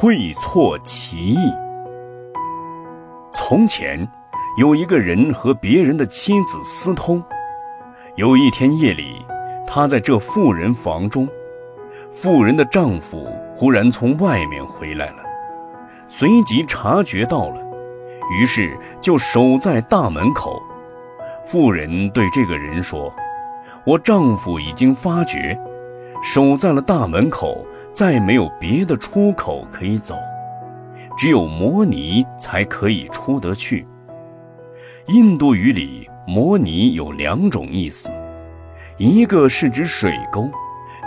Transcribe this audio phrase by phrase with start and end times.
[0.00, 1.52] 会错其意。
[3.32, 4.08] 从前，
[4.56, 7.20] 有一个人和别人的妻子私通。
[8.14, 9.20] 有一天夜里，
[9.66, 11.28] 他在这妇人房中，
[12.12, 15.16] 妇人的丈夫忽然从外面回来了，
[16.06, 17.60] 随即察觉到了，
[18.38, 20.62] 于是就守在大门口。
[21.44, 23.12] 妇人对这个人说
[23.84, 25.60] ：“我丈夫已经发觉，
[26.22, 27.66] 守在了大门口，
[27.98, 30.14] 再没有别的出口可以走，
[31.16, 33.84] 只有摩尼才可以出得去。”
[35.12, 36.08] 印度语里。
[36.24, 38.10] 摩尼有两种意思，
[38.98, 40.48] 一个是指水沟，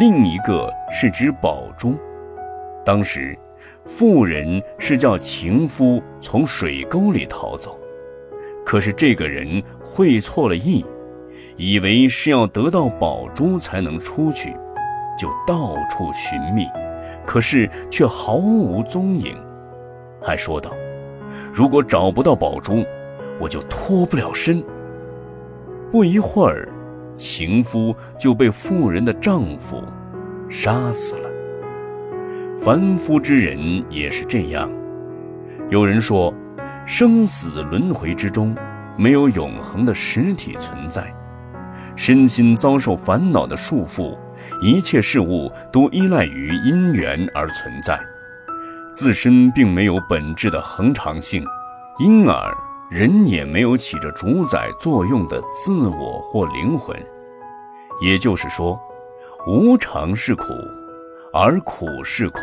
[0.00, 1.94] 另一个是指宝珠。
[2.84, 3.38] 当时，
[3.84, 7.78] 妇人是叫情夫从水沟里逃走，
[8.66, 10.84] 可是这个人会错了意，
[11.56, 14.52] 以为是要得到宝珠才能出去，
[15.16, 16.66] 就到处寻觅，
[17.26, 19.36] 可是却毫无踪影，
[20.22, 20.72] 还说道
[21.52, 22.84] ：“如果找不到宝珠，
[23.38, 24.62] 我就脱不了身。”
[25.90, 26.68] 不一会儿，
[27.14, 29.82] 情夫就被妇人的丈夫
[30.48, 31.30] 杀死了。
[32.58, 34.70] 凡夫之人也是这样。
[35.68, 36.34] 有人说，
[36.84, 38.56] 生死轮回之中
[38.96, 41.14] 没有永恒的实体存在，
[41.94, 44.16] 身心遭受烦恼的束缚，
[44.60, 48.00] 一切事物都依赖于因缘而存在，
[48.92, 51.44] 自身并没有本质的恒常性，
[51.98, 52.54] 因而。
[52.90, 56.96] 人也没有起着主宰作用的自我或灵魂，
[58.02, 58.78] 也就是说，
[59.48, 60.44] 无常是苦，
[61.32, 62.40] 而苦是空，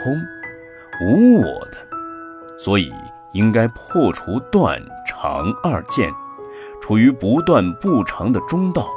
[1.05, 1.77] 无我的，
[2.57, 2.91] 所以
[3.33, 6.11] 应该破除断常二见，
[6.81, 8.88] 处于不断不长的中道，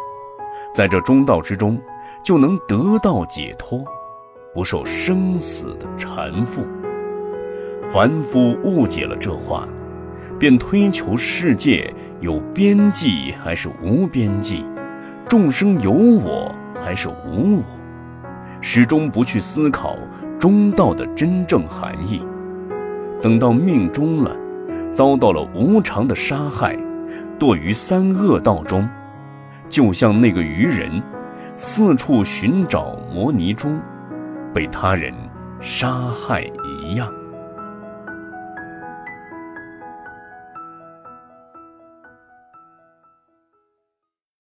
[0.75, 1.81] 在这中道之中，
[2.25, 3.85] 就能得到解脱，
[4.53, 6.65] 不受生死的缠缚。
[7.85, 9.69] 凡夫误解了这话。
[10.37, 14.65] 便推求世界有边际还是无边际，
[15.29, 17.65] 众生有我还是无我，
[18.61, 19.97] 始终不去思考
[20.39, 22.21] 中道的真正含义。
[23.23, 24.37] 等到命中了，
[24.93, 26.77] 遭到了无常的杀害，
[27.39, 28.87] 堕于三恶道中，
[29.69, 31.01] 就像那个愚人，
[31.57, 33.79] 四处寻找摩尼珠，
[34.53, 35.15] 被他人
[35.61, 37.09] 杀害一样。